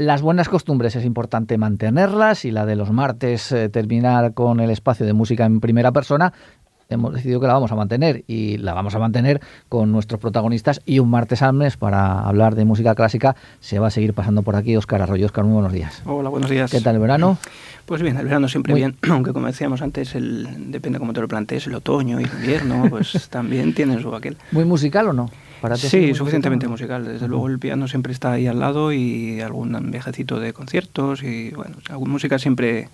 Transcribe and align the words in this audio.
Las 0.00 0.22
buenas 0.22 0.48
costumbres 0.48 0.96
es 0.96 1.04
importante 1.04 1.58
mantenerlas 1.58 2.46
y 2.46 2.50
la 2.50 2.64
de 2.64 2.74
los 2.74 2.90
martes 2.90 3.52
eh, 3.52 3.68
terminar 3.68 4.32
con 4.32 4.60
el 4.60 4.70
espacio 4.70 5.04
de 5.04 5.12
música 5.12 5.44
en 5.44 5.60
primera 5.60 5.92
persona 5.92 6.32
hemos 6.88 7.12
decidido 7.12 7.38
que 7.38 7.46
la 7.46 7.52
vamos 7.52 7.70
a 7.70 7.76
mantener 7.76 8.24
y 8.26 8.56
la 8.56 8.72
vamos 8.72 8.94
a 8.94 8.98
mantener 8.98 9.42
con 9.68 9.92
nuestros 9.92 10.18
protagonistas 10.18 10.80
y 10.86 11.00
un 11.00 11.10
martes 11.10 11.42
al 11.42 11.52
mes 11.52 11.76
para 11.76 12.20
hablar 12.20 12.54
de 12.54 12.64
música 12.64 12.94
clásica 12.94 13.36
se 13.60 13.78
va 13.78 13.88
a 13.88 13.90
seguir 13.90 14.14
pasando 14.14 14.42
por 14.42 14.56
aquí 14.56 14.74
Óscar 14.74 15.02
Arroyo. 15.02 15.26
Óscar, 15.26 15.44
muy 15.44 15.52
buenos 15.52 15.74
días. 15.74 16.00
Hola, 16.06 16.30
buenos 16.30 16.48
días. 16.48 16.70
¿Qué 16.70 16.80
tal 16.80 16.94
el 16.94 17.02
verano? 17.02 17.36
Pues 17.84 18.02
bien, 18.02 18.16
el 18.16 18.24
verano 18.24 18.48
siempre 18.48 18.72
bien, 18.72 18.96
aunque 19.10 19.34
como 19.34 19.48
decíamos 19.48 19.82
antes, 19.82 20.14
el, 20.14 20.70
depende 20.70 20.98
cómo 20.98 21.12
te 21.12 21.20
lo 21.20 21.28
plantees, 21.28 21.66
el 21.66 21.74
otoño 21.74 22.20
y 22.20 22.24
el 22.24 22.30
invierno, 22.30 22.86
pues 22.88 23.28
también 23.30 23.74
tiene 23.74 24.00
su 24.00 24.14
aquel. 24.14 24.38
¿Muy 24.52 24.64
musical 24.64 25.08
o 25.08 25.12
no? 25.12 25.28
Sí, 25.76 26.14
suficientemente 26.14 26.68
musical. 26.68 27.04
Desde 27.04 27.28
luego 27.28 27.48
el 27.48 27.58
piano 27.58 27.88
siempre 27.88 28.12
está 28.12 28.32
ahí 28.32 28.46
al 28.46 28.60
lado 28.60 28.92
y 28.92 29.40
algún 29.40 29.90
viajecito 29.90 30.40
de 30.40 30.52
conciertos 30.52 31.22
y 31.22 31.50
bueno, 31.50 31.76
alguna 31.88 32.12
música 32.12 32.38
siempre 32.38 32.88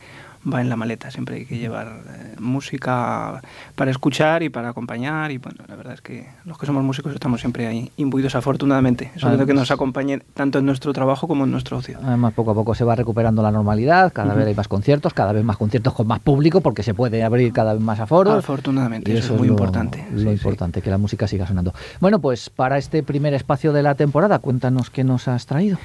va 0.52 0.60
en 0.60 0.68
la 0.68 0.77
maleta. 0.77 1.10
Siempre 1.10 1.36
hay 1.36 1.46
que 1.46 1.59
llevar 1.59 1.88
eh, 2.09 2.36
música 2.38 3.42
para 3.74 3.91
escuchar 3.91 4.42
y 4.42 4.48
para 4.48 4.70
acompañar. 4.70 5.30
Y 5.30 5.38
bueno, 5.38 5.64
la 5.69 5.77
verdad 5.77 5.95
es 5.95 6.00
que 6.00 6.27
los 6.45 6.59
que 6.59 6.66
somos 6.66 6.82
músicos 6.84 7.12
estamos 7.14 7.41
siempre 7.41 7.66
ahí 7.66 7.91
imbuidos, 7.96 8.34
afortunadamente. 8.34 9.10
Eso 9.14 9.30
es 9.30 9.38
lo 9.38 9.46
que 9.46 9.55
nos 9.55 9.70
acompañe 9.70 10.20
tanto 10.34 10.59
en 10.59 10.66
nuestro 10.66 10.92
trabajo 10.92 11.27
como 11.28 11.45
en 11.45 11.50
nuestro 11.50 11.78
ocio. 11.78 11.98
Además, 12.02 12.32
poco 12.34 12.52
a 12.52 12.55
poco 12.55 12.74
se 12.74 12.84
va 12.84 12.95
recuperando 12.95 13.42
la 13.42 13.50
normalidad. 13.50 14.12
Cada 14.12 14.34
vez 14.34 14.46
hay 14.46 14.55
más 14.55 14.69
conciertos, 14.69 15.12
cada 15.14 15.32
vez 15.32 15.45
más 15.45 15.56
conciertos 15.56 15.92
con 15.95 16.06
más 16.06 16.20
público, 16.20 16.60
porque 16.60 16.83
se 16.83 16.94
puede 16.94 17.22
abrir 17.22 17.52
cada 17.52 17.72
vez 17.74 17.83
más 17.83 18.00
aforos. 18.00 18.38
Afortunadamente, 18.38 19.16
eso, 19.16 19.34
es 19.34 19.38
muy 19.38 19.48
importante. 19.48 20.06
Lo 20.12 20.33
importante, 20.33 20.83
que 20.83 20.91
la 20.91 20.98
música 20.98 21.27
siga 21.27 21.47
sonando. 21.47 21.74
Bueno, 22.00 22.20
pues 22.20 22.50
para 22.50 22.78
este 22.78 23.02
primer 23.02 23.34
espacio 23.34 23.72
de 23.72 23.83
la 23.83 23.94
temporada, 23.94 24.38
cuéntanos 24.38 24.91
qué 24.91 25.05
nos 25.05 25.28
has 25.28 25.47
traído. 25.47 25.78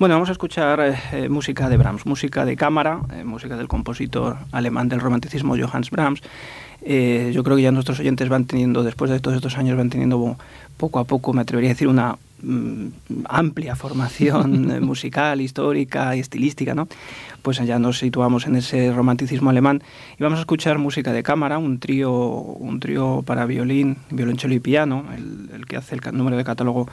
Bueno, 0.00 0.14
vamos 0.14 0.30
a 0.30 0.32
escuchar 0.32 0.80
eh, 0.80 0.94
eh, 1.12 1.28
música 1.28 1.68
de 1.68 1.76
Brahms, 1.76 2.06
música 2.06 2.46
de 2.46 2.56
cámara, 2.56 3.02
eh, 3.12 3.22
música 3.22 3.58
del 3.58 3.68
compositor 3.68 4.38
alemán 4.50 4.88
del 4.88 4.98
romanticismo 4.98 5.54
Johannes 5.58 5.90
Brahms. 5.90 6.22
yo 7.34 7.44
creo 7.44 7.56
que 7.56 7.62
ya 7.64 7.70
nuestros 7.70 8.00
oyentes 8.00 8.30
van 8.30 8.46
teniendo, 8.46 8.82
después 8.82 9.10
de 9.10 9.20
todos 9.20 9.36
estos 9.36 9.58
años, 9.58 9.76
van 9.76 9.90
teniendo 9.90 10.38
poco 10.78 11.00
a 11.00 11.04
poco, 11.04 11.34
me 11.34 11.42
atrevería 11.42 11.68
a 11.68 11.74
decir, 11.74 11.86
una 11.86 12.16
mm, 12.42 12.86
amplia 13.28 13.76
formación 13.76 14.82
musical, 14.86 15.42
histórica 15.42 16.16
y 16.16 16.20
estilística, 16.20 16.74
¿no? 16.74 16.88
Pues 17.42 17.58
ya 17.58 17.78
nos 17.78 17.98
situamos 17.98 18.46
en 18.46 18.56
ese 18.56 18.94
romanticismo 18.94 19.50
alemán 19.50 19.82
y 20.18 20.22
vamos 20.22 20.38
a 20.38 20.40
escuchar 20.40 20.78
música 20.78 21.12
de 21.12 21.22
cámara, 21.22 21.58
un 21.58 21.78
trío, 21.78 22.10
un 22.10 22.80
trío 22.80 23.22
para 23.26 23.44
violín, 23.44 23.98
violonchelo 24.10 24.54
y 24.54 24.60
piano, 24.60 25.04
el, 25.14 25.50
el 25.54 25.66
que 25.66 25.76
hace 25.76 25.94
el 25.94 26.00
número 26.16 26.38
de 26.38 26.44
catálogo 26.44 26.88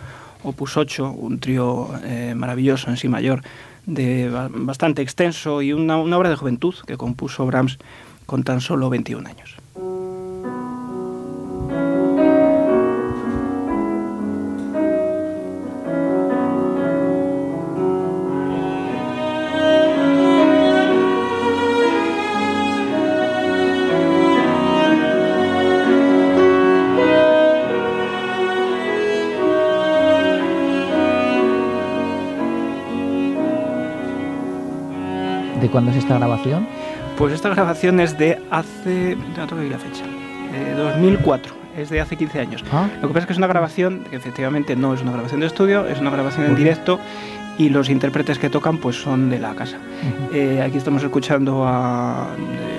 Opus 0.47 0.77
8, 0.77 1.11
un 1.11 1.39
trío 1.39 1.89
eh, 2.05 2.33
maravilloso 2.33 2.89
en 2.89 2.95
sí 2.95 3.09
mayor, 3.09 3.41
de, 3.85 4.29
bastante 4.49 5.01
extenso 5.01 5.61
y 5.61 5.73
una, 5.73 5.97
una 5.97 6.17
obra 6.17 6.29
de 6.29 6.37
juventud 6.37 6.73
que 6.85 6.95
compuso 6.95 7.45
Brahms 7.45 7.77
con 8.25 8.43
tan 8.43 8.61
solo 8.61 8.89
21 8.89 9.27
años. 9.27 9.55
Cuándo 35.69 35.91
es 35.91 35.97
esta 35.97 36.17
grabación? 36.17 36.67
Pues 37.17 37.33
esta 37.33 37.49
grabación 37.49 37.99
es 37.99 38.17
de 38.17 38.39
hace. 38.51 39.15
No 39.37 39.47
tengo 39.47 39.61
la 39.63 39.77
fecha. 39.77 40.03
2004 40.75 41.53
es 41.77 41.89
de 41.89 42.01
hace 42.01 42.15
15 42.15 42.39
años. 42.39 42.63
Ah. 42.71 42.89
Lo 43.01 43.07
que 43.07 43.13
pasa 43.13 43.19
es 43.19 43.25
que 43.27 43.33
es 43.33 43.37
una 43.37 43.47
grabación 43.47 44.03
que 44.09 44.15
efectivamente 44.15 44.75
no 44.75 44.93
es 44.93 45.01
una 45.01 45.11
grabación 45.11 45.39
de 45.41 45.47
estudio, 45.47 45.85
es 45.85 45.99
una 45.99 46.09
grabación 46.09 46.45
en 46.45 46.55
directo 46.55 46.99
y 47.57 47.69
los 47.69 47.89
intérpretes 47.89 48.37
que 48.37 48.49
tocan 48.49 48.77
pues 48.77 48.95
son 48.95 49.29
de 49.29 49.39
la 49.39 49.55
casa. 49.55 49.77
Eh, 50.33 50.61
aquí 50.63 50.77
estamos 50.77 51.03
escuchando 51.03 51.63
a... 51.65 52.27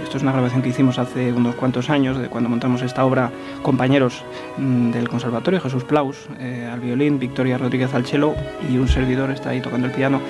Esto 0.03 0.17
es 0.17 0.23
una 0.23 0.33
grabación 0.33 0.63
que 0.63 0.69
hicimos 0.69 0.99
hace 0.99 1.33
unos 1.33 1.55
cuantos 1.57 1.91
años, 1.91 2.17
de 2.17 2.29
cuando 2.29 2.49
montamos 2.49 2.83
esta 2.83 3.05
obra, 3.05 3.31
compañeros 3.63 4.23
mm, 4.57 4.91
del 4.91 5.09
conservatorio, 5.09 5.61
Jesús 5.61 5.85
Plaus 5.85 6.29
eh, 6.39 6.69
al 6.71 6.81
violín, 6.81 7.19
Victoria 7.19 7.59
Rodríguez 7.59 7.93
al 7.95 8.07
cello 8.07 8.35
y 8.71 8.79
un 8.79 8.89
servidor 8.89 9.31
está 9.31 9.51
ahí 9.51 9.61
tocando 9.61 9.87
el 9.89 9.93
piano 9.93 10.21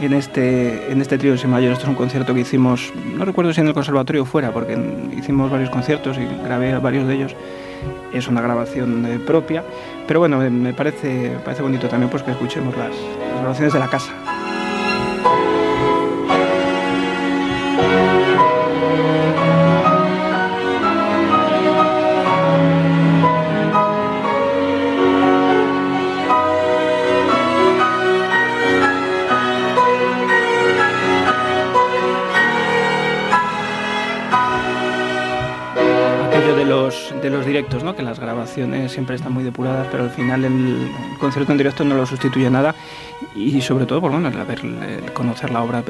en 0.00 0.14
este, 0.14 0.90
en 0.90 1.00
este 1.00 1.18
trío 1.18 1.36
de 1.36 1.46
mayor. 1.46 1.72
Esto 1.72 1.84
es 1.84 1.90
un 1.90 1.94
concierto 1.94 2.34
que 2.34 2.40
hicimos, 2.40 2.92
no 3.16 3.24
recuerdo 3.24 3.52
si 3.52 3.60
en 3.60 3.68
el 3.68 3.74
conservatorio 3.74 4.24
fuera, 4.24 4.52
porque 4.52 4.78
hicimos 5.16 5.50
varios 5.50 5.70
conciertos 5.70 6.16
y 6.18 6.26
grabé 6.44 6.76
varios 6.78 7.06
de 7.06 7.14
ellos. 7.14 7.36
Es 8.12 8.28
una 8.28 8.40
grabación 8.40 9.22
propia, 9.26 9.62
pero 10.06 10.20
bueno, 10.20 10.38
me 10.38 10.74
parece, 10.74 11.36
parece 11.44 11.62
bonito 11.62 11.88
también 11.88 12.10
pues, 12.10 12.22
que 12.22 12.32
escuchemos 12.32 12.76
las 12.76 12.90
grabaciones 13.40 13.72
de 13.72 13.78
la 13.78 13.88
casa. 13.88 14.39
De 37.22 37.30
los 37.30 37.44
directos, 37.44 37.84
¿no? 37.84 37.94
que 37.94 38.02
las 38.02 38.18
grabaciones 38.18 38.92
siempre 38.92 39.16
están 39.16 39.32
muy 39.32 39.44
depuradas, 39.44 39.86
pero 39.90 40.04
al 40.04 40.10
final 40.10 40.44
el 40.44 40.90
concierto 41.18 41.52
en 41.52 41.58
directo 41.58 41.84
no 41.84 41.94
lo 41.94 42.06
sustituye 42.06 42.50
nada 42.50 42.74
y 43.34 43.60
sobre 43.60 43.86
todo 43.86 44.00
por 44.00 44.10
bueno, 44.10 44.28
el 44.28 45.12
conocer 45.12 45.50
la 45.50 45.62
obra, 45.62 45.82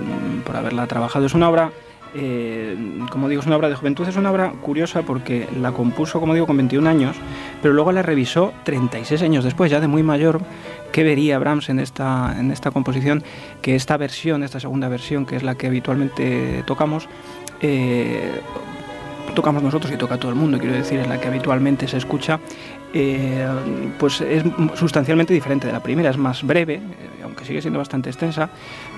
por 0.45 0.57
haberla 0.57 0.87
trabajado. 0.87 1.27
Es 1.27 1.35
una 1.35 1.49
obra, 1.49 1.71
eh, 2.15 2.77
como 3.11 3.29
digo, 3.29 3.41
es 3.41 3.47
una 3.47 3.57
obra 3.57 3.69
de 3.69 3.77
juventud, 3.77 4.09
es 4.09 4.17
una 4.17 4.31
obra 4.31 4.53
curiosa 4.61 5.03
porque 5.03 5.47
la 5.61 5.73
compuso, 5.73 6.21
como 6.21 6.35
digo, 6.35 6.47
con 6.47 6.57
21 6.57 6.89
años, 6.89 7.17
pero 7.63 7.75
luego 7.75 7.93
la 7.93 8.03
revisó 8.03 8.53
36 8.65 9.23
años 9.23 9.45
después, 9.45 9.71
ya 9.71 9.81
de 9.81 9.87
muy 9.87 10.03
mayor, 10.03 10.41
que 10.93 11.05
vería 11.05 11.39
Brahms 11.39 11.69
en 11.69 11.79
esta, 11.79 12.35
en 12.39 12.51
esta 12.51 12.73
composición, 12.73 13.23
que 13.63 13.77
esta 13.77 13.97
versión, 13.97 14.43
esta 14.43 14.59
segunda 14.59 14.89
versión, 14.89 15.27
que 15.27 15.37
es 15.37 15.43
la 15.43 15.55
que 15.55 15.69
habitualmente 15.69 16.65
tocamos, 16.67 17.09
eh, 17.61 18.41
tocamos 19.35 19.63
nosotros 19.63 19.93
y 19.93 19.97
toca 19.97 20.19
todo 20.19 20.31
el 20.31 20.37
mundo, 20.37 20.59
quiero 20.59 20.75
decir, 20.75 20.99
es 21.01 21.09
la 21.09 21.21
que 21.21 21.29
habitualmente 21.29 21.87
se 21.89 21.97
escucha, 21.97 22.41
eh, 22.93 23.47
pues 23.99 24.21
es 24.21 24.43
sustancialmente 24.75 25.33
diferente 25.33 25.67
de 25.67 25.73
la 25.73 25.81
primera, 25.81 26.11
es 26.11 26.17
más 26.17 26.43
breve, 26.43 26.75
eh, 26.75 26.81
aunque 27.23 27.45
sigue 27.45 27.61
siendo 27.61 27.79
bastante 27.79 28.11
extensa, 28.11 28.51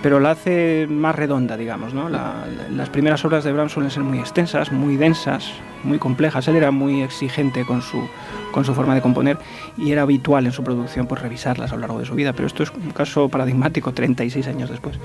pero 0.02 0.18
la 0.18 0.30
hace 0.30 0.86
más 0.88 1.14
redonda, 1.14 1.56
digamos. 1.56 1.92
¿no? 1.92 2.08
las 2.08 2.88
primeras 2.88 3.24
obras 3.24 3.44
de 3.44 3.52
Brahms 3.52 3.72
suelen 3.72 3.90
ser 3.90 4.02
muy 4.02 4.18
extensas, 4.18 4.72
muy 4.72 4.96
densas, 4.96 5.52
muy 5.84 5.98
complejas. 5.98 6.48
Él 6.48 6.56
era 6.56 6.70
muy 6.70 7.02
exigente 7.02 7.64
con 7.64 7.82
su, 7.82 8.08
con 8.50 8.64
su 8.64 8.74
forma 8.74 8.94
de 8.94 9.02
componer 9.02 9.38
y 9.76 9.92
era 9.92 10.02
habitual 10.02 10.46
en 10.46 10.52
su 10.52 10.64
producción 10.64 11.06
pues, 11.06 11.20
revisarlas 11.20 11.72
a 11.72 11.74
lo 11.74 11.82
largo 11.82 11.98
de 11.98 12.06
su 12.06 12.14
vida, 12.14 12.32
pero 12.32 12.46
esto 12.46 12.62
es 12.62 12.70
un 12.70 12.90
caso 12.90 13.28
paradigmático 13.28 13.92
36 13.92 14.46
años 14.46 14.70
después. 14.70 14.98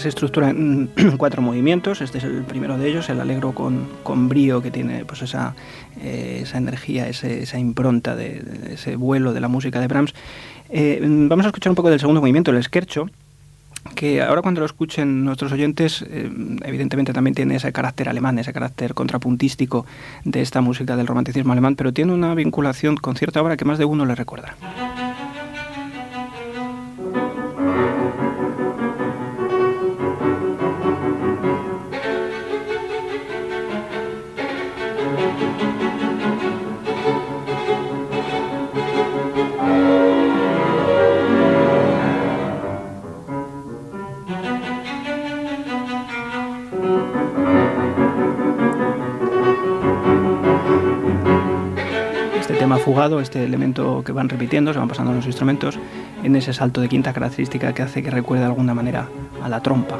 Se 0.00 0.08
estructura 0.08 0.50
en 0.50 0.90
cuatro 1.16 1.42
movimientos. 1.42 2.00
Este 2.00 2.18
es 2.18 2.24
el 2.24 2.42
primero 2.42 2.78
de 2.78 2.88
ellos, 2.88 3.08
el 3.08 3.20
alegro 3.20 3.52
con, 3.52 3.86
con 4.02 4.28
brío, 4.28 4.62
que 4.62 4.70
tiene 4.70 5.04
pues 5.04 5.22
esa, 5.22 5.54
eh, 6.00 6.40
esa 6.42 6.58
energía, 6.58 7.08
esa 7.08 7.58
impronta 7.58 8.16
de, 8.16 8.42
ese 8.72 8.96
vuelo 8.96 9.32
de 9.32 9.40
la 9.40 9.48
música 9.48 9.80
de 9.80 9.86
Brahms. 9.86 10.14
Eh, 10.68 11.00
vamos 11.02 11.44
a 11.44 11.48
escuchar 11.48 11.70
un 11.70 11.76
poco 11.76 11.90
del 11.90 12.00
segundo 12.00 12.20
movimiento, 12.20 12.50
el 12.50 12.62
scherzo, 12.62 13.08
que 13.94 14.22
ahora 14.22 14.42
cuando 14.42 14.60
lo 14.60 14.66
escuchen 14.66 15.24
nuestros 15.24 15.52
oyentes, 15.52 16.04
eh, 16.08 16.30
evidentemente 16.64 17.12
también 17.12 17.34
tiene 17.34 17.56
ese 17.56 17.72
carácter 17.72 18.08
alemán, 18.08 18.38
ese 18.38 18.52
carácter 18.52 18.94
contrapuntístico 18.94 19.86
de 20.24 20.42
esta 20.42 20.60
música 20.60 20.96
del 20.96 21.06
romanticismo 21.06 21.52
alemán, 21.52 21.76
pero 21.76 21.92
tiene 21.92 22.12
una 22.12 22.34
vinculación 22.34 22.96
con 22.96 23.16
cierta 23.16 23.42
obra 23.42 23.56
que 23.56 23.64
más 23.64 23.78
de 23.78 23.84
uno 23.84 24.04
le 24.04 24.14
recuerda. 24.14 24.54
Tema 52.60 52.76
fugado, 52.76 53.20
este 53.20 53.42
elemento 53.42 54.04
que 54.04 54.12
van 54.12 54.28
repitiendo, 54.28 54.74
se 54.74 54.78
van 54.78 54.86
pasando 54.86 55.14
los 55.14 55.24
instrumentos, 55.24 55.78
en 56.22 56.36
ese 56.36 56.52
salto 56.52 56.82
de 56.82 56.90
quinta 56.90 57.14
característica 57.14 57.72
que 57.72 57.80
hace 57.80 58.02
que 58.02 58.10
recuerde 58.10 58.42
de 58.42 58.50
alguna 58.50 58.74
manera 58.74 59.08
a 59.42 59.48
la 59.48 59.62
trompa. 59.62 59.98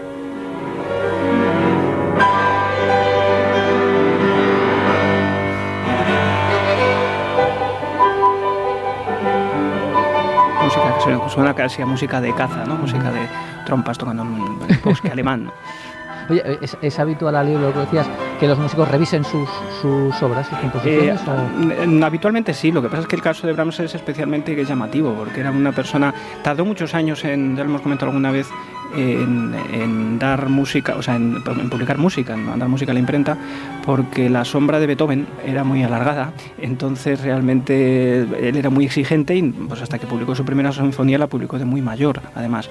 Música 10.63 10.99
que 11.03 11.31
suena 11.31 11.55
casi 11.55 11.81
a 11.81 11.87
música 11.87 12.21
de 12.21 12.35
caza, 12.35 12.67
¿no? 12.67 12.77
música 12.77 13.11
de 13.11 13.27
trompas 13.65 13.97
tocando 13.97 14.23
en 14.23 14.29
un 14.29 14.59
bosque 14.85 15.09
alemán. 15.09 15.51
Oye, 16.29 16.59
¿es, 16.61 16.77
es 16.83 16.99
habitual, 16.99 17.37
Ali, 17.37 17.55
lo 17.55 17.73
que 17.73 17.79
decías, 17.79 18.07
que 18.41 18.49
los 18.49 18.59
músicos 18.59 18.89
revisen 18.89 19.23
sus, 19.23 19.49
sus 19.83 20.23
obras, 20.23 20.49
sus 20.49 20.59
composiciones? 20.59 21.21
Eh, 21.21 22.01
habitualmente 22.03 22.55
sí, 22.55 22.73
lo 22.73 22.81
que 22.81 22.89
pasa 22.89 23.03
es 23.03 23.07
que 23.07 23.17
el 23.17 23.23
caso 23.23 23.47
de 23.47 23.53
Brahms 23.53 23.79
es 23.81 23.95
especialmente 23.95 24.65
llamativo, 24.65 25.13
porque 25.15 25.41
era 25.41 25.51
una 25.51 25.73
persona, 25.73 26.15
tardó 26.43 26.65
muchos 26.65 26.95
años 26.95 27.23
en, 27.25 27.55
ya 27.55 27.65
lo 27.65 27.69
hemos 27.69 27.83
comentado 27.83 28.11
alguna 28.11 28.31
vez, 28.31 28.49
en, 28.97 30.19
dar 30.19 30.49
música, 30.49 30.97
o 30.97 31.03
sea, 31.03 31.17
en, 31.17 31.43
publicar 31.71 31.99
música, 31.99 32.35
en 32.35 32.45
mandar 32.45 32.69
música 32.69 32.93
a 32.93 32.95
la 32.95 33.01
imprenta, 33.01 33.37
porque 33.85 34.29
la 34.31 34.45
sombra 34.45 34.81
de 34.81 34.87
Beethoven 34.87 35.27
era 35.45 35.65
muy 35.65 35.83
alargada, 35.83 36.33
entonces 36.59 37.21
realmente 37.21 38.21
él 38.21 38.57
era 38.57 38.71
muy 38.71 38.87
exigente 38.87 39.37
y 39.37 39.43
pues 39.43 39.83
hasta 39.83 39.99
que 39.99 40.07
publicó 40.07 40.35
su 40.35 40.45
primera 40.45 40.73
sinfonía 40.73 41.19
la 41.19 41.27
publicó 41.27 41.59
de 41.59 41.65
muy 41.65 41.83
mayor, 41.83 42.21
además. 42.35 42.71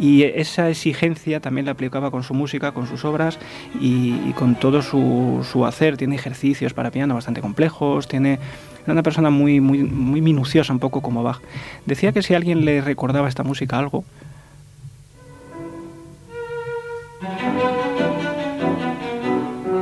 Y 0.00 0.22
esa 0.22 0.70
exigencia 0.70 1.40
también 1.40 1.66
la 1.66 1.72
aplicaba 1.72 2.10
con 2.10 2.22
su 2.22 2.32
música, 2.32 2.72
con 2.72 2.86
sus 2.86 3.04
obras 3.04 3.38
y, 3.78 4.32
con 4.32 4.54
todo 4.54 4.80
su, 4.80 5.46
su, 5.50 5.66
hacer. 5.66 5.98
Tiene 5.98 6.14
ejercicios 6.14 6.72
para 6.72 6.90
piano 6.90 7.14
bastante 7.14 7.42
complejos, 7.42 8.08
tiene 8.08 8.38
era 8.84 8.94
una 8.94 9.02
persona 9.02 9.28
muy, 9.28 9.60
muy, 9.60 9.82
muy 9.82 10.22
minuciosa, 10.22 10.72
un 10.72 10.78
poco 10.78 11.02
como 11.02 11.22
Bach. 11.22 11.40
Decía 11.84 12.12
que 12.12 12.22
si 12.22 12.34
alguien 12.34 12.64
le 12.64 12.80
recordaba 12.80 13.28
esta 13.28 13.42
música 13.42 13.78
algo, 13.78 14.04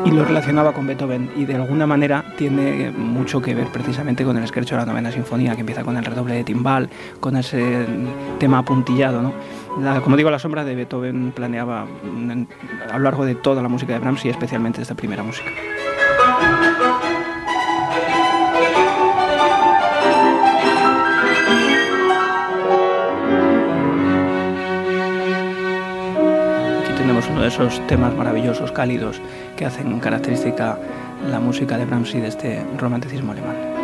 y 0.09 0.11
lo 0.11 0.25
relacionaba 0.25 0.73
con 0.73 0.87
Beethoven 0.87 1.31
y 1.37 1.45
de 1.45 1.55
alguna 1.55 1.87
manera 1.87 2.25
tiene 2.37 2.91
mucho 2.91 3.43
que 3.43 3.55
ver 3.55 3.67
precisamente 3.67 4.25
con 4.25 4.37
el 4.39 4.45
esquercho 4.45 4.75
de 4.75 4.81
la 4.81 4.87
novena 4.87 5.13
sinfonía 5.13 5.55
que 5.55 5.61
empieza 5.61 5.85
con 5.85 5.97
el 5.97 6.05
redoble 6.05 6.35
de 6.35 6.45
timbal, 6.45 6.89
con 7.21 7.37
ese 7.37 7.85
tema 8.39 8.59
apuntillado. 8.59 9.21
¿no? 9.21 9.33
como 10.03 10.17
digo, 10.17 10.31
la 10.31 10.39
sombra 10.39 10.65
de 10.65 10.75
Beethoven 10.75 11.33
planeaba 11.33 11.83
a 11.83 12.99
lo 12.99 13.05
largo 13.05 13.27
de 13.27 13.35
toda 13.35 13.63
la 13.63 13.69
música 13.69 13.93
de 13.93 13.99
Brahms 13.99 14.25
y 14.25 14.31
especialmente 14.31 14.81
esta 14.81 14.95
primera 14.95 15.23
música. 15.23 15.51
Uno 27.39 27.45
de 27.45 27.55
esos 27.55 27.87
temas 27.87 28.17
maravillosos, 28.17 28.73
cálidos, 28.73 29.21
que 29.57 29.65
hacen 29.65 30.01
característica 30.01 30.77
la 31.31 31.39
música 31.39 31.79
de 31.79 31.85
Brahms 31.85 32.13
y 32.17 32.21
de 32.21 32.27
este 32.27 32.67
romanticismo 32.77 33.31
alemán. 33.31 33.78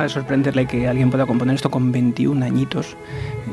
Deja, 0.00 0.02
de 0.02 0.08
sorprenderle 0.08 0.66
que 0.66 0.88
alguien 0.88 1.10
pueda 1.10 1.26
componer 1.26 1.54
esto 1.54 1.70
con 1.70 1.92
21 1.92 2.44
añitos. 2.44 2.96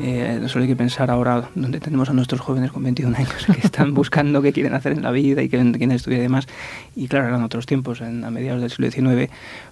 Eh, 0.02 0.40
solo 0.46 0.62
hay 0.62 0.68
que 0.68 0.76
pensar 0.76 1.10
ahora 1.10 1.48
donde 1.54 1.80
tenemos 1.80 2.08
a 2.08 2.12
nuestros 2.12 2.40
jóvenes 2.40 2.72
con 2.72 2.82
21 2.82 3.16
años 3.16 3.46
que 3.46 3.66
están 3.66 3.94
buscando 3.94 4.42
qué 4.42 4.52
quieren 4.52 4.74
hacer 4.74 4.92
en 4.92 5.02
la 5.02 5.10
vida 5.10 5.42
y 5.42 5.48
quieren, 5.48 5.72
quieren 5.72 5.92
estudiar 5.92 6.20
y 6.20 6.22
demás. 6.22 6.46
Y 6.96 7.08
claro, 7.08 7.28
eran 7.28 7.42
otros 7.42 7.66
tiempos, 7.66 8.00
en, 8.00 8.24
a 8.24 8.30
mediados 8.30 8.60
del 8.60 8.70
siglo 8.70 8.90
XIX, 8.90 9.30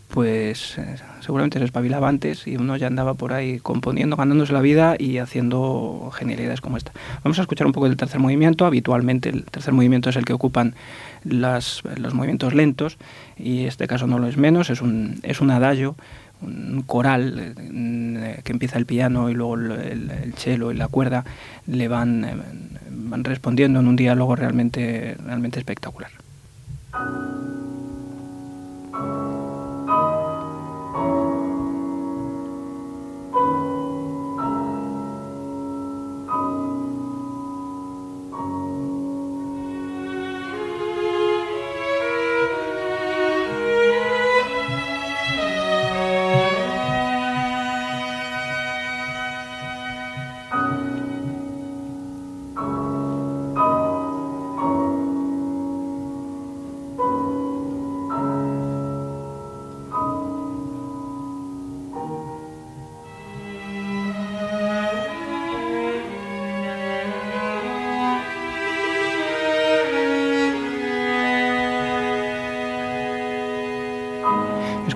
pues 0.08 0.78
eh, 0.78 0.96
seguramente 1.20 1.58
se 1.58 1.64
espabilaba 1.64 2.08
antes 2.08 2.46
y 2.46 2.56
uno 2.56 2.76
ya 2.76 2.86
andaba 2.86 3.14
por 3.14 3.32
ahí 3.32 3.58
componiendo, 3.58 4.16
ganándose 4.16 4.52
la 4.52 4.60
vida 4.60 4.96
y 4.98 5.18
haciendo 5.18 6.10
genialidades 6.14 6.60
como 6.60 6.76
esta. 6.76 6.92
Vamos 7.24 7.38
a 7.38 7.42
escuchar 7.42 7.66
un 7.66 7.72
poco 7.72 7.88
del 7.88 7.96
tercer 7.96 8.20
movimiento. 8.20 8.66
Habitualmente 8.66 9.30
el 9.30 9.44
tercer 9.44 9.74
movimiento 9.74 10.10
es 10.10 10.16
el 10.16 10.24
que 10.24 10.32
ocupan 10.32 10.74
las, 11.24 11.82
los 11.96 12.14
movimientos 12.14 12.54
lentos 12.54 12.98
y 13.36 13.64
este 13.66 13.86
caso 13.86 14.06
no 14.06 14.18
lo 14.18 14.28
es 14.28 14.36
menos, 14.36 14.70
es 14.70 14.80
un, 14.80 15.18
es 15.22 15.40
un 15.40 15.50
adagio, 15.50 15.96
un 16.42 16.82
coral 16.86 17.54
eh, 17.58 18.40
que 18.44 18.52
empieza 18.52 18.78
el 18.78 18.86
piano 18.86 19.30
y 19.30 19.34
luego 19.34 19.54
el, 19.54 20.10
el, 20.10 20.34
cello 20.34 20.70
y 20.70 20.76
la 20.76 20.88
cuerda 20.88 21.24
le 21.66 21.88
van, 21.88 22.24
eh, 22.24 22.36
van 22.90 23.24
respondiendo 23.24 23.80
en 23.80 23.88
un 23.88 23.96
diálogo 23.96 24.36
realmente, 24.36 25.16
realmente 25.24 25.58
espectacular. 25.58 26.10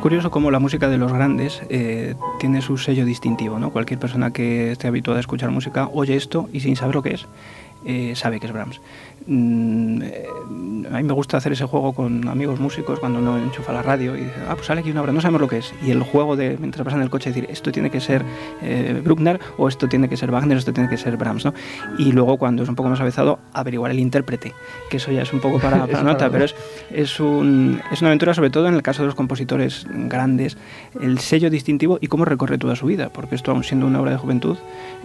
Curioso 0.00 0.30
cómo 0.30 0.50
la 0.50 0.58
música 0.58 0.88
de 0.88 0.96
los 0.96 1.12
grandes 1.12 1.62
eh, 1.68 2.14
tiene 2.38 2.62
su 2.62 2.78
sello 2.78 3.04
distintivo. 3.04 3.58
¿no? 3.58 3.70
Cualquier 3.70 4.00
persona 4.00 4.32
que 4.32 4.72
esté 4.72 4.88
habituada 4.88 5.18
a 5.18 5.20
escuchar 5.20 5.50
música 5.50 5.88
oye 5.92 6.16
esto 6.16 6.48
y 6.52 6.60
sin 6.60 6.74
saber 6.74 6.94
lo 6.94 7.02
que 7.02 7.14
es, 7.14 7.26
eh, 7.84 8.14
sabe 8.14 8.40
que 8.40 8.46
es 8.46 8.52
Brahms. 8.52 8.80
Mm, 9.26 10.02
eh, 10.02 10.26
a 10.90 10.96
mí 10.96 11.02
me 11.02 11.12
gusta 11.12 11.36
hacer 11.36 11.52
ese 11.52 11.64
juego 11.66 11.92
con 11.92 12.26
amigos 12.26 12.58
músicos 12.58 12.98
cuando 12.98 13.18
uno 13.18 13.38
enchufa 13.38 13.72
la 13.72 13.82
radio 13.82 14.16
y 14.16 14.20
dice, 14.20 14.34
ah, 14.48 14.54
pues 14.54 14.66
sale 14.66 14.80
aquí 14.80 14.90
una 14.90 15.02
obra, 15.02 15.12
no 15.12 15.20
sabemos 15.20 15.40
lo 15.42 15.48
que 15.48 15.58
es. 15.58 15.74
Y 15.82 15.90
el 15.90 16.02
juego 16.02 16.36
de, 16.36 16.56
mientras 16.58 16.84
pasan 16.84 17.00
en 17.00 17.04
el 17.04 17.10
coche, 17.10 17.30
decir, 17.30 17.46
esto 17.50 17.70
tiene 17.70 17.90
que 17.90 18.00
ser 18.00 18.24
eh, 18.62 19.00
Bruckner, 19.04 19.38
o 19.58 19.68
esto 19.68 19.88
tiene 19.88 20.08
que 20.08 20.16
ser 20.16 20.30
Wagner, 20.30 20.56
o 20.56 20.58
esto 20.58 20.72
tiene 20.72 20.88
que 20.88 20.96
ser 20.96 21.16
Brahms, 21.16 21.44
¿no? 21.44 21.54
Y 21.98 22.12
luego, 22.12 22.38
cuando 22.38 22.62
es 22.62 22.68
un 22.68 22.74
poco 22.74 22.88
más 22.88 23.00
avezado, 23.00 23.38
averiguar 23.52 23.90
el 23.90 24.00
intérprete, 24.00 24.54
que 24.88 24.96
eso 24.96 25.12
ya 25.12 25.22
es 25.22 25.32
un 25.32 25.40
poco 25.40 25.58
para, 25.58 25.86
para 25.86 26.02
nota, 26.02 26.30
pero 26.30 26.44
es, 26.44 26.54
es, 26.90 27.20
un, 27.20 27.80
es 27.92 28.00
una 28.00 28.08
aventura, 28.08 28.34
sobre 28.34 28.50
todo 28.50 28.68
en 28.68 28.74
el 28.74 28.82
caso 28.82 29.02
de 29.02 29.06
los 29.06 29.14
compositores 29.14 29.86
grandes, 29.90 30.56
el 31.00 31.18
sello 31.18 31.50
distintivo 31.50 31.98
y 32.00 32.06
cómo 32.06 32.24
recorre 32.24 32.58
toda 32.58 32.74
su 32.74 32.86
vida, 32.86 33.10
porque 33.10 33.34
esto, 33.34 33.50
aún 33.50 33.64
siendo 33.64 33.86
una 33.86 34.00
obra 34.00 34.12
de 34.12 34.16
juventud, 34.16 34.56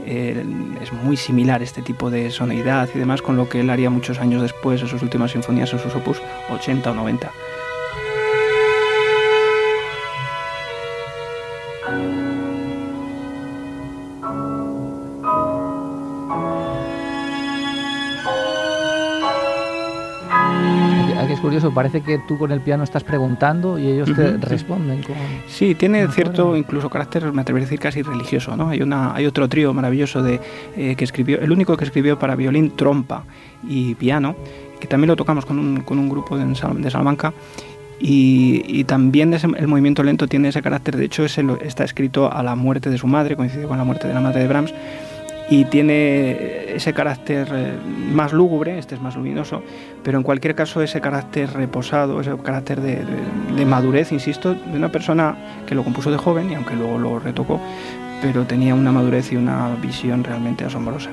eh, 0.06 0.44
es 0.82 0.94
muy 0.94 1.18
similar 1.18 1.62
este 1.62 1.82
tipo 1.82 2.10
de 2.10 2.32
y 2.66 2.98
demás 2.98 3.22
con 3.22 3.38
lo 3.38 3.48
que 3.48 3.60
él 3.60 3.70
haría 3.70 3.92
muchos 3.92 4.20
años 4.20 4.42
después 4.42 4.82
en 4.82 4.88
sus 4.88 5.04
últimas 5.04 5.32
sinfonías, 5.32 5.72
en 5.74 5.80
sus 5.80 5.94
opus 5.94 6.20
80 6.50 6.92
o 6.92 6.96
90. 6.96 7.32
Parece 21.74 22.02
que 22.02 22.20
tú 22.28 22.38
con 22.38 22.52
el 22.52 22.62
piano 22.62 22.84
estás 22.84 23.04
preguntando 23.04 23.78
y 23.78 23.88
ellos 23.88 24.10
te 24.14 24.38
responden. 24.38 25.04
Con, 25.04 25.16
sí, 25.48 25.76
tiene 25.76 26.08
cierto 26.10 26.56
incluso 26.56 26.90
carácter, 26.90 27.32
me 27.32 27.42
atrevería 27.42 27.66
a 27.66 27.70
decir, 27.70 27.80
casi 27.80 28.02
religioso. 28.02 28.56
¿no? 28.56 28.70
Hay, 28.70 28.82
una, 28.82 29.14
hay 29.16 29.26
otro 29.26 29.48
trío 29.48 29.74
maravilloso 29.74 30.22
de, 30.22 30.40
eh, 30.76 30.96
que 30.96 31.04
escribió, 31.04 31.40
el 31.40 31.52
único 31.52 31.78
que 31.78 31.86
escribió 31.86 32.18
para 32.20 32.36
violín, 32.36 32.76
trompa 32.76 33.24
y 33.68 33.96
piano, 33.96 34.36
que 34.80 34.88
también 34.88 35.10
lo 35.10 35.16
tocamos 35.16 35.46
con 35.46 35.60
un, 35.60 35.82
con 35.82 36.00
un 36.00 36.10
grupo 36.10 36.38
de, 36.38 36.46
de 36.46 36.92
Salamanca 36.92 37.34
Y, 38.00 38.84
también 38.86 39.34
el 39.34 39.68
movimiento 39.68 40.04
lento 40.04 40.28
tiene 40.28 40.50
ese 40.50 40.62
carácter, 40.62 40.98
de 40.98 41.06
hecho 41.06 41.26
está 41.26 41.84
escrito 41.84 42.32
a 42.32 42.44
la 42.44 42.56
muerte 42.56 42.90
de 42.90 42.98
su 42.98 43.08
madre, 43.08 43.36
coincide 43.36 43.68
con 43.68 43.78
la 43.78 43.84
muerte 43.84 44.08
de 44.08 44.14
la 44.14 44.22
madre 44.22 44.42
de 44.42 44.48
Brahms, 44.48 44.74
y 45.50 45.66
tiene 45.66 46.76
ese 46.76 46.94
carácter 46.94 47.48
eh, 47.54 47.74
más 48.12 48.34
lúgubre, 48.34 48.78
este 48.80 48.96
es 48.96 49.02
más 49.02 49.16
luminoso, 49.16 49.62
pero 50.04 50.18
en 50.18 50.24
cualquier 50.24 50.56
caso 50.56 50.82
ese 50.82 51.02
carácter 51.02 51.52
reposado, 51.54 52.20
ese 52.20 52.36
carácter 52.38 52.82
de, 52.82 53.04
de, 53.56 53.66
madurez, 53.66 54.12
insisto, 54.12 54.54
de 54.54 54.78
una 54.78 54.92
persona 54.92 55.36
que 55.68 55.76
lo 55.76 55.84
compuso 55.84 56.12
de 56.12 56.18
joven 56.18 56.52
y 56.52 56.56
aunque 56.56 56.76
luego 56.76 56.98
lo 56.98 57.20
retocó, 57.20 57.60
pero 58.22 58.46
tenía 58.46 58.74
una 58.74 58.92
madurez 58.92 59.32
y 59.32 59.36
una 59.36 59.76
visión 59.82 60.24
realmente 60.24 60.66
asombrosa. 60.66 61.12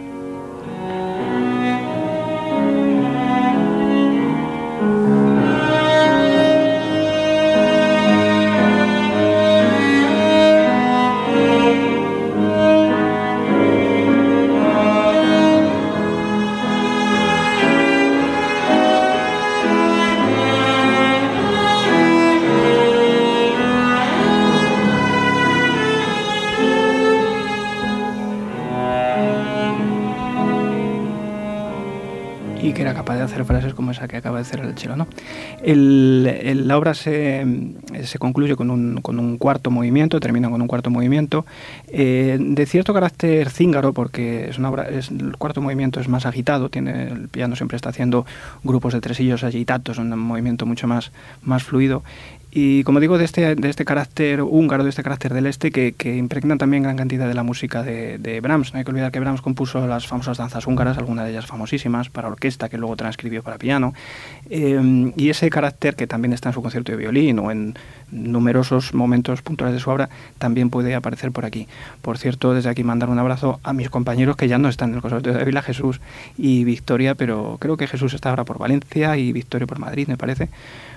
Hacer 34.42 34.60
el 34.60 34.74
chelo. 34.74 34.96
¿no? 34.96 35.06
la 35.64 36.78
obra 36.78 36.94
se, 36.94 37.44
se 38.04 38.18
concluye 38.18 38.56
con 38.56 38.70
un, 38.70 39.00
con 39.00 39.18
un, 39.18 39.38
cuarto 39.38 39.70
movimiento, 39.70 40.20
termina 40.20 40.50
con 40.50 40.60
un 40.60 40.68
cuarto 40.68 40.90
movimiento, 40.90 41.46
eh, 41.88 42.38
de 42.40 42.66
cierto 42.66 42.92
carácter 42.94 43.50
cíngaro, 43.50 43.92
porque 43.92 44.48
es 44.48 44.58
una 44.58 44.70
obra, 44.70 44.88
es, 44.88 45.10
el 45.10 45.36
cuarto 45.36 45.60
movimiento 45.60 46.00
es 46.00 46.08
más 46.08 46.26
agitado, 46.26 46.68
tiene, 46.68 47.08
el 47.08 47.28
piano 47.28 47.56
siempre 47.56 47.76
está 47.76 47.90
haciendo 47.90 48.26
grupos 48.62 48.92
de 48.92 49.00
tresillos 49.00 49.44
agitados, 49.44 49.98
un 49.98 50.16
movimiento 50.18 50.66
mucho 50.66 50.86
más, 50.86 51.12
más 51.42 51.62
fluido, 51.62 52.02
y 52.54 52.84
como 52.84 53.00
digo, 53.00 53.16
de 53.16 53.24
este, 53.24 53.54
de 53.54 53.70
este 53.70 53.86
carácter 53.86 54.42
húngaro, 54.42 54.84
de 54.84 54.90
este 54.90 55.02
carácter 55.02 55.32
del 55.32 55.46
este, 55.46 55.70
que, 55.70 55.92
que 55.92 56.18
impregna 56.18 56.58
también 56.58 56.82
gran 56.82 56.98
cantidad 56.98 57.26
de 57.26 57.32
la 57.32 57.42
música 57.42 57.82
de, 57.82 58.40
Brahms. 58.42 58.74
No 58.74 58.78
hay 58.78 58.84
que 58.84 58.90
olvidar 58.90 59.10
que 59.10 59.20
Brahms 59.20 59.40
compuso 59.40 59.86
las 59.86 60.06
famosas 60.06 60.36
danzas 60.36 60.66
húngaras, 60.66 60.98
algunas 60.98 61.24
de 61.24 61.30
ellas 61.30 61.46
famosísimas, 61.46 62.10
para 62.10 62.28
orquesta, 62.28 62.68
que 62.68 62.76
luego 62.76 62.94
transcribió 62.94 63.42
para 63.42 63.56
piano. 63.56 63.94
Eh, 64.50 65.12
y 65.16 65.30
ese 65.30 65.48
carácter 65.48 65.96
que 65.96 66.06
también 66.06 66.34
está 66.34 66.50
en 66.50 66.52
su 66.52 66.60
concierto 66.60 66.92
de 66.92 66.98
violín 66.98 67.38
o 67.38 67.50
en 67.50 67.74
numerosos 68.10 68.92
momentos 68.92 69.40
puntuales 69.40 69.72
de 69.72 69.80
su 69.80 69.88
obra, 69.88 70.10
también 70.36 70.68
puede 70.68 70.94
aparecer 70.94 71.32
por 71.32 71.46
aquí. 71.46 71.68
Por 72.02 72.18
cierto, 72.18 72.52
desde 72.52 72.68
aquí 72.68 72.84
mandar 72.84 73.08
un 73.08 73.18
abrazo 73.18 73.60
a 73.62 73.72
mis 73.72 73.88
compañeros 73.88 74.36
que 74.36 74.46
ya 74.46 74.58
no 74.58 74.68
están 74.68 74.90
en 74.90 74.96
el 74.96 75.00
Conservatorio 75.00 75.38
de 75.38 75.42
Ávila, 75.44 75.62
Jesús 75.62 76.02
y 76.36 76.64
Victoria, 76.64 77.14
pero 77.14 77.56
creo 77.60 77.78
que 77.78 77.86
Jesús 77.86 78.12
está 78.12 78.28
ahora 78.28 78.44
por 78.44 78.58
Valencia 78.58 79.16
y 79.16 79.32
Victoria 79.32 79.66
por 79.66 79.78
Madrid, 79.78 80.06
me 80.06 80.18
parece. 80.18 80.50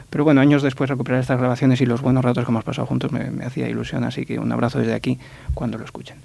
Pero 0.10 0.24
bueno, 0.24 0.42
años 0.42 0.64
después 0.64 0.90
recuperar 0.90 1.22
estas 1.22 1.40
grabaciones 1.40 1.82
y 1.82 1.86
los 1.86 2.02
buenos 2.02 2.24
ratos 2.24 2.46
que 2.46 2.52
hemos 2.52 2.64
pasado 2.64 2.88
juntos 2.88 3.12
me, 3.12 3.44
hacía 3.44 3.68
ilusión, 3.68 4.04
así 4.04 4.26
que 4.26 4.40
un 4.40 4.52
abrazo 4.52 4.80
desde 4.80 4.94
aquí 4.94 5.20
cuando 5.54 5.78
lo 5.78 5.86
escuchen. 5.86 6.18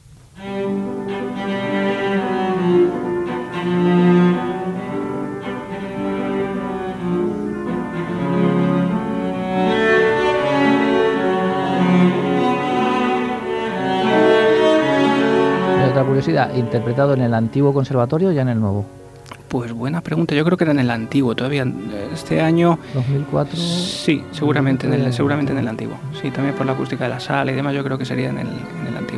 otra 15.90 16.04
curiosidad, 16.04 16.54
interpretado 16.54 17.14
en 17.14 17.22
el 17.22 17.34
antiguo 17.34 17.75
conservatorio 17.75 18.28
o 18.28 18.32
ya 18.32 18.42
en 18.42 18.49
el 18.50 18.60
nuevo. 18.60 19.00
Pues 19.50 19.73
buena 19.73 20.00
pregunta. 20.00 20.33
Yo 20.37 20.45
creo 20.45 20.57
que 20.57 20.62
era 20.62 20.71
en 20.71 20.78
el 20.78 20.90
antiguo 20.90 21.35
todavía. 21.35 21.66
Este 22.14 22.40
año. 22.40 22.78
2004. 22.95 23.57
Sí, 23.57 24.23
seguramente 24.30 24.87
en 24.87 24.95
el, 24.95 25.12
seguramente 25.12 25.50
en 25.50 25.59
el 25.59 25.66
antiguo. 25.66 25.99
Sí, 26.23 26.30
también 26.30 26.54
por 26.54 26.66
la 26.66 26.73
acústica 26.73 27.02
de 27.02 27.11
la 27.11 27.19
sala 27.19 27.50
y 27.50 27.57
demás. 27.57 27.75
Yo 27.75 27.83
creo 27.83 27.99
que 27.99 28.04
sería 28.04 28.28
en 28.30 28.38
el, 28.38 28.47
en 28.47 28.87
el 28.87 28.97
antiguo. 28.97 29.10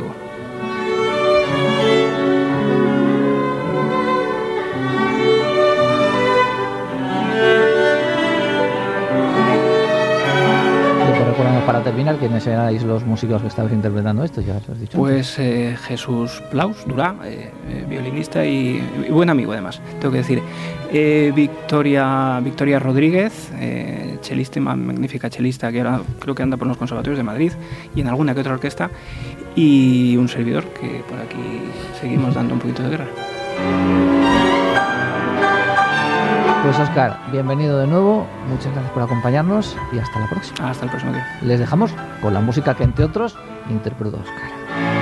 Terminar, 12.03 12.19
¿quiénes 12.19 12.47
erais 12.47 12.83
los 12.83 13.05
músicos 13.05 13.41
que 13.41 13.47
estabais 13.47 13.73
interpretando 13.73 14.23
esto? 14.23 14.41
Ya 14.41 14.57
has 14.57 14.79
dicho. 14.79 14.97
Pues 14.97 15.39
eh, 15.39 15.77
Jesús 15.87 16.43
Plaus, 16.51 16.85
Durá, 16.85 17.15
eh, 17.23 17.49
eh, 17.69 17.85
violinista 17.87 18.45
y, 18.45 18.81
buen 19.09 19.29
amigo 19.29 19.53
además, 19.53 19.81
tengo 19.99 20.11
que 20.11 20.17
decir. 20.17 20.41
Victoria, 21.33 22.39
Victoria 22.43 22.77
Rodríguez, 22.77 23.51
chelista, 24.21 24.59
magnífica 24.59 25.29
chelista 25.29 25.71
que 25.71 25.79
ahora 25.79 26.01
creo 26.19 26.35
que 26.35 26.43
anda 26.43 26.57
por 26.57 26.67
los 26.67 26.77
conservatorios 26.77 27.17
de 27.17 27.23
Madrid 27.23 27.51
y 27.95 28.01
en 28.01 28.07
alguna 28.07 28.33
que 28.33 28.41
otra 28.41 28.53
orquesta. 28.53 28.89
Y 29.55 30.17
un 30.17 30.27
servidor 30.27 30.65
que 30.65 31.03
por 31.09 31.19
aquí 31.19 31.61
seguimos 31.99 32.35
dando 32.35 32.53
un 32.53 32.59
poquito 32.59 32.83
de 32.83 32.89
guerra. 32.89 33.07
Pues 36.63 36.79
Oscar, 36.79 37.19
bienvenido 37.29 37.77
de 37.77 37.87
nuevo, 37.87 38.25
muchas 38.47 38.71
gracias 38.71 38.93
por 38.93 39.03
acompañarnos 39.03 39.75
y 39.91 39.99
hasta 39.99 40.21
la 40.21 40.29
próxima. 40.29 40.69
Hasta 40.69 40.85
el 40.85 40.91
próximo 40.91 41.11
día. 41.11 41.39
Les 41.41 41.59
dejamos 41.59 41.91
con 42.21 42.33
la 42.33 42.39
música 42.39 42.73
que 42.73 42.85
entre 42.85 43.03
otros 43.03 43.35
interpretó 43.69 44.15
Oscar. 44.15 44.92